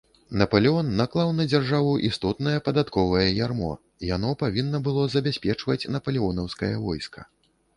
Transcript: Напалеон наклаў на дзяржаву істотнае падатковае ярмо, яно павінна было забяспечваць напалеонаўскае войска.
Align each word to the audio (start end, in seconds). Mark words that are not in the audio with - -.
Напалеон 0.41 0.87
наклаў 1.01 1.33
на 1.39 1.43
дзяржаву 1.51 1.91
істотнае 2.07 2.55
падатковае 2.69 3.27
ярмо, 3.45 3.71
яно 4.15 4.33
павінна 4.43 4.77
было 4.89 5.05
забяспечваць 5.17 5.79
напалеонаўскае 5.99 6.73
войска. 6.89 7.21